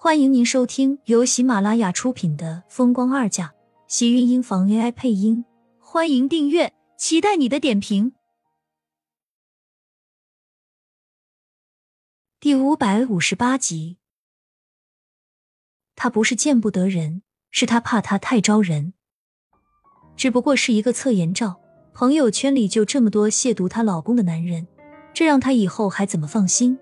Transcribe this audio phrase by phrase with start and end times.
[0.00, 3.46] 欢迎您收听由喜马拉雅出品的《风光二嫁》，
[3.88, 5.44] 喜运音房 AI 配音。
[5.80, 8.12] 欢迎订阅，期待你的点评。
[12.38, 13.96] 第五百五十八集，
[15.96, 18.94] 他不是见不得人，是他怕他太招人。
[20.16, 21.60] 只不过是一个侧颜照，
[21.92, 24.68] 朋友圈里就这么多亵渎她老公的男人，
[25.12, 26.78] 这让她以后还怎么放心？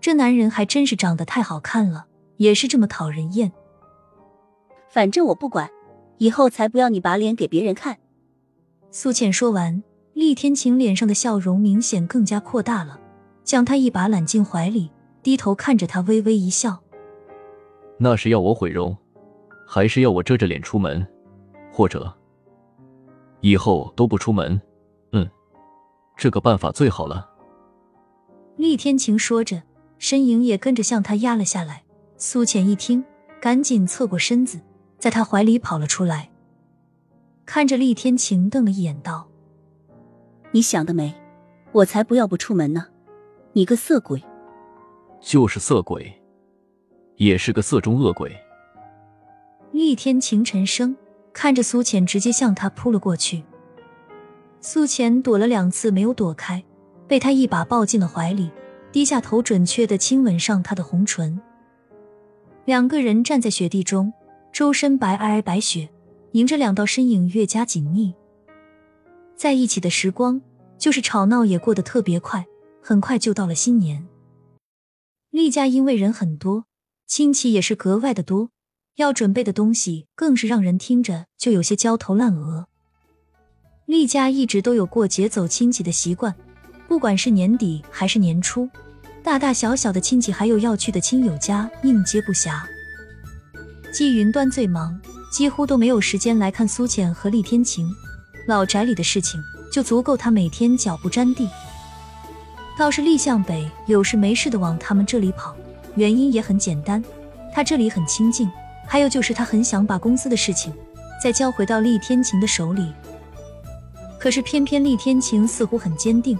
[0.00, 2.06] 这男人还真是长得太好看了，
[2.36, 3.52] 也是这么讨人厌。
[4.88, 5.70] 反正我不管，
[6.18, 7.98] 以后才不要你把脸给别人看。
[8.90, 9.82] 苏浅说完，
[10.14, 12.98] 厉天晴脸上的笑容明显更加扩大了，
[13.44, 14.90] 将他一把揽进怀里，
[15.22, 16.80] 低头看着他，微微一笑。
[17.98, 18.96] 那是要我毁容，
[19.66, 21.06] 还是要我遮着脸出门，
[21.70, 22.10] 或者
[23.40, 24.58] 以后都不出门？
[25.12, 25.28] 嗯，
[26.16, 27.28] 这个办法最好了。
[28.56, 29.62] 厉天晴说着。
[29.98, 31.84] 身影也跟着向他压了下来。
[32.16, 33.04] 苏浅一听，
[33.40, 34.60] 赶紧侧过身子，
[34.98, 36.30] 在他怀里跑了出来，
[37.46, 39.28] 看着厉天晴，瞪了一眼，道
[40.50, 41.14] ：“你想得美，
[41.70, 42.86] 我才不要不出门呢！
[43.52, 44.22] 你个色鬼！”
[45.20, 46.12] 就是色鬼，
[47.16, 48.36] 也是个色中恶鬼。
[49.70, 50.96] 厉天晴沉声
[51.32, 53.44] 看着苏浅，直接向他扑了过去。
[54.60, 56.64] 苏浅躲了两次没有躲开，
[57.06, 58.50] 被他一把抱进了怀里。
[58.98, 61.40] 低下头，准确的亲吻上他的红唇。
[62.64, 64.12] 两个人站在雪地中，
[64.52, 65.88] 周身白皑皑白雪，
[66.32, 68.12] 迎着两道身影越加紧密。
[69.36, 70.42] 在一起的时光，
[70.78, 72.44] 就是吵闹也过得特别快，
[72.82, 74.08] 很快就到了新年。
[75.30, 76.64] 厉家因为人很多，
[77.06, 78.50] 亲戚也是格外的多，
[78.96, 82.66] 要准备的东西更是让人听着就有些焦头烂额。
[83.86, 86.34] 厉家一直都有过节走亲戚的习惯。
[86.88, 88.66] 不管是年底还是年初，
[89.28, 92.62] 大大小小的亲戚还有要去的亲友家，应接不暇。
[93.92, 94.98] 季云端最忙，
[95.30, 97.86] 几乎都没有时间来看苏浅和厉天晴。
[98.46, 99.38] 老宅里的事情
[99.70, 101.46] 就足够他每天脚不沾地。
[102.78, 105.54] 倒是厉向北有事没事的往他们这里跑，
[105.94, 107.04] 原因也很简单，
[107.52, 108.50] 他这里很清静，
[108.86, 110.72] 还有就是他很想把公司的事情
[111.22, 112.94] 再交回到厉天晴的手里。
[114.18, 116.38] 可是偏偏厉天晴似乎很坚定。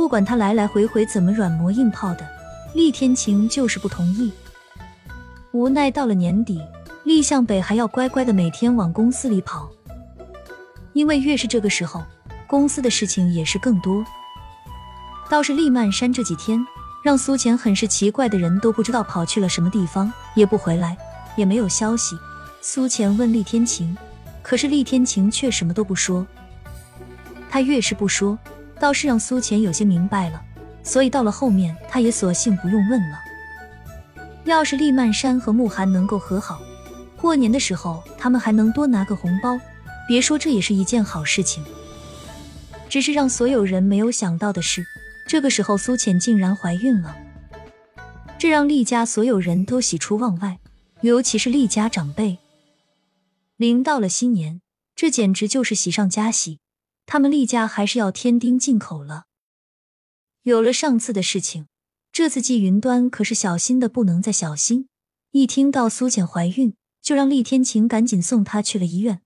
[0.00, 2.26] 不管他来来回回怎么软磨硬泡的，
[2.72, 4.32] 厉天晴就是不同意。
[5.52, 6.58] 无奈到了年底，
[7.04, 9.68] 厉向北还要乖乖的每天往公司里跑，
[10.94, 12.02] 因为越是这个时候，
[12.46, 14.02] 公司的事情也是更多。
[15.28, 16.58] 倒是厉曼山这几天
[17.04, 20.96] 让苏浅很是奇怪的人都不知道跑去了什么地方，也不回来，
[21.36, 22.16] 也没有消息。
[22.62, 23.94] 苏浅问厉天晴，
[24.42, 26.26] 可是厉天晴却什么都不说。
[27.50, 28.38] 他越是不说。
[28.80, 30.42] 倒是让苏浅有些明白了，
[30.82, 33.18] 所以到了后面，他也索性不用问了。
[34.44, 36.60] 要是厉曼山和慕寒能够和好，
[37.16, 39.60] 过年的时候他们还能多拿个红包，
[40.08, 41.62] 别说这也是一件好事情。
[42.88, 44.84] 只是让所有人没有想到的是，
[45.28, 47.14] 这个时候苏浅竟然怀孕了，
[48.38, 50.58] 这让厉家所有人都喜出望外，
[51.02, 52.38] 尤其是厉家长辈。
[53.58, 54.62] 临到了新年，
[54.96, 56.58] 这简直就是喜上加喜。
[57.12, 59.24] 他们厉家还是要添丁进口了。
[60.44, 61.66] 有了上次的事情，
[62.12, 64.86] 这次季云端可是小心的不能再小心。
[65.32, 69.22] 一听到苏浅怀孕，就让厉天晴赶紧送她去了医院。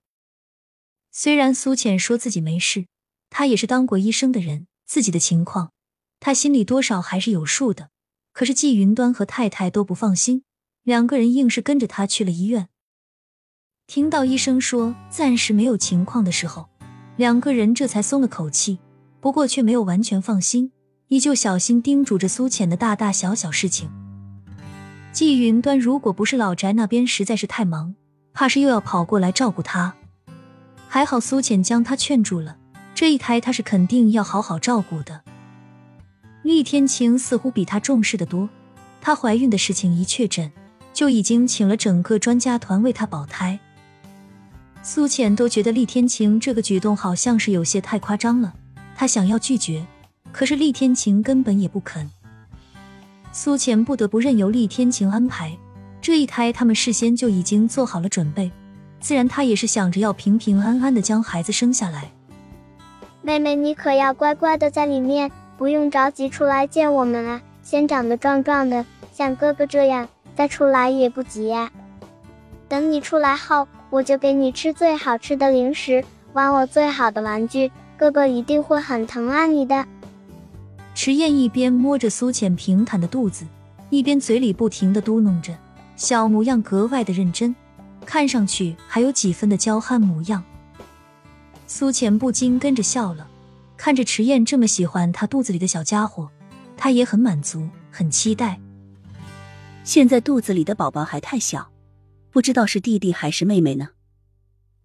[1.12, 2.86] 虽然苏浅说自己没事，
[3.28, 5.72] 她也是当过医生的人，自己的情况
[6.20, 7.90] 她心里多少还是有数的。
[8.32, 10.42] 可是季云端和太太都不放心，
[10.82, 12.70] 两个人硬是跟着她去了医院。
[13.86, 16.70] 听到医生说暂时没有情况的时候。
[17.16, 18.78] 两个人这才松了口气，
[19.20, 20.72] 不过却没有完全放心，
[21.08, 23.88] 依旧小心叮嘱着苏浅的大大小小事情。
[25.12, 27.94] 季云端如果不是老宅那边实在是太忙，
[28.32, 29.94] 怕是又要跑过来照顾他。
[30.88, 32.56] 还好苏浅将他劝住了，
[32.94, 35.22] 这一胎他是肯定要好好照顾的。
[36.42, 38.48] 厉天晴似乎比他重视的多，
[39.00, 40.52] 她怀孕的事情一确诊，
[40.92, 43.58] 就已经请了整个专家团为她保胎。
[44.86, 48.52] 苏浅都觉得厉天晴这个举动好像是有些太夸张了，
[48.94, 49.82] 她想要拒绝，
[50.30, 52.10] 可是厉天晴根本也不肯。
[53.32, 55.56] 苏浅不得不任由厉天晴安排，
[56.02, 58.52] 这一胎他们事先就已经做好了准备，
[59.00, 62.12] 自然她也是想着要平平安安的将孩子生下来。
[63.22, 68.84] 妹妹，你可要乖乖的在里面，不用着急出来见我们啊，先长得壮壮的，
[69.14, 70.06] 像哥哥这样，
[70.36, 71.72] 再出来也不急呀。
[72.68, 73.66] 等你出来后。
[73.94, 79.86] 我就给你吃最好吃的零食，玩我最好的玩具，哥哥一定会很疼爱你的。
[80.96, 83.46] 迟燕一边摸着苏浅平坦的肚子，
[83.90, 85.56] 一边嘴里不停的嘟囔着，
[85.94, 87.54] 小模样格外的认真，
[88.04, 90.42] 看上去还有几分的娇憨模样。
[91.68, 93.28] 苏浅不禁跟着笑了，
[93.76, 96.28] 看着迟燕这么喜欢她肚子里的小家伙，
[96.76, 98.58] 她也很满足，很期待。
[99.84, 101.68] 现在肚子里的宝宝还太小，
[102.34, 103.90] 不知道是弟弟还是妹妹呢。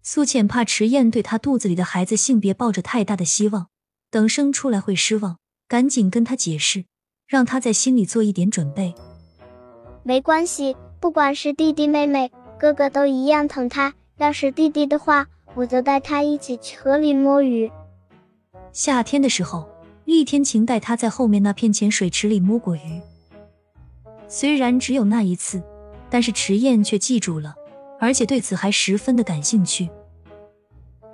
[0.04, 3.66] 苏浅怕迟燕对她肚子里的孩子性别抱着太大的希望，
[4.08, 6.84] 等生出来会失望，赶紧跟她解释，
[7.26, 8.94] 让她在心里做一点准备。
[10.04, 13.92] 没关系，不管是弟弟妹妹，哥哥都一样疼他。
[14.18, 15.26] 要是弟弟的话，
[15.56, 17.68] 我就带他一起去河里摸鱼。
[18.70, 19.68] 夏天的时候，
[20.04, 23.00] 厉天晴带他在后面那片浅水池里摸过鱼。
[24.28, 25.60] 虽然只有那一次，
[26.10, 27.54] 但是迟燕却记住了，
[27.98, 29.88] 而且对此还十分的感兴趣。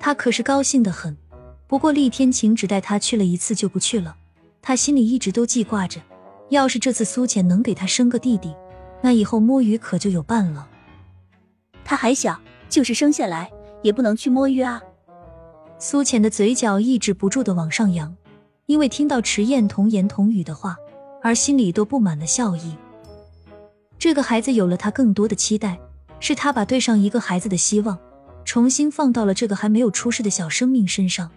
[0.01, 1.17] 他可是高兴的很。
[1.69, 4.17] 不过厉天晴只带他去了一次就不去了，
[4.63, 6.01] 他心里一直都记挂着，
[6.49, 8.55] 要是这次苏浅能给他生个弟弟。
[9.03, 10.69] 那以后摸鱼可就有伴了。
[11.85, 13.51] 他还小，就是生下来
[13.83, 14.81] 也不能去摸鱼啊。
[15.79, 18.17] 苏浅的嘴角抑制不住的往上扬，
[18.67, 20.77] 因为听到迟燕童言童语的话，
[21.21, 22.77] 而心里都布满了笑意。
[24.07, 25.81] 这个孩子有了他更多的期待，
[26.21, 27.99] 是他把对上一个孩子的希望，
[28.45, 31.33] 重新放到了这个还没有出世的小生命身上。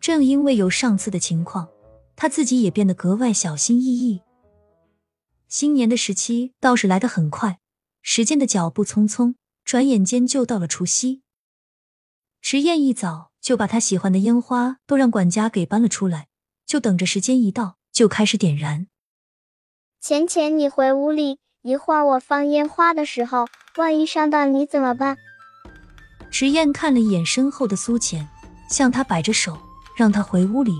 [0.00, 1.68] 正因为有上次的情况，
[2.16, 4.22] 他自己也变得格外小心翼翼。
[5.46, 7.58] 新年的时期倒是来得很快，
[8.00, 11.20] 时间的脚步匆匆，转眼间就到了除夕。
[12.40, 16.28] 迟燕一早就把他喜欢的烟花都让管家给搬了出来，
[16.64, 18.86] 就等着时间一到就开始点燃。
[20.00, 25.16] 浅浅，你回屋里，一会儿我放烟花的时候，万一伤到你怎么办？
[26.28, 28.28] 池燕看了一眼身后的苏浅，
[28.68, 29.56] 向他摆着手，
[29.94, 30.74] 让他回屋里。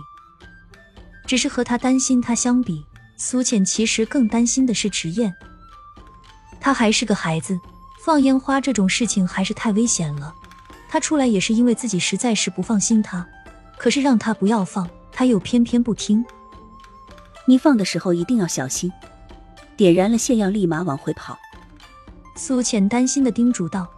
[1.25, 2.84] 只是和他担心他相比。
[3.17, 5.32] 苏浅其实更担心的是池燕，
[6.61, 7.61] 他还是个孩子，
[8.05, 10.34] 放烟花这种事情还是太危险了。
[10.88, 13.25] 他出来也是因为自己实在是不放心他，
[13.79, 16.25] 可是让他不要放，他又偏偏不听。
[17.46, 18.93] 你放的时候一定要小心，
[19.82, 21.37] 点燃了泻药立马往回跑。
[22.37, 23.88] 苏浅担心的叮嘱道。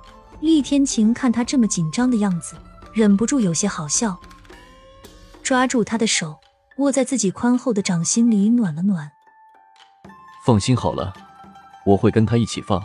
[0.41, 2.57] 厉天晴看他这么紧张的样子，
[2.93, 4.19] 忍不住有些好笑，
[5.43, 6.39] 抓住他的手，
[6.79, 9.11] 握在自己宽厚的掌心里暖了暖。
[10.45, 11.15] 放心好了，
[11.87, 12.83] 我会跟他一起放。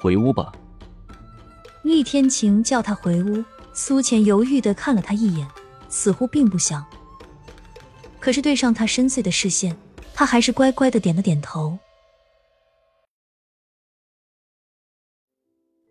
[0.00, 0.52] 回屋吧。
[1.82, 3.42] 厉天晴叫他回屋，
[3.72, 5.46] 苏浅犹豫的看了他一眼，
[5.88, 6.84] 似乎并不想。
[8.20, 9.76] 可是对上他深邃的视线，
[10.14, 11.78] 他还是乖乖的点了点头。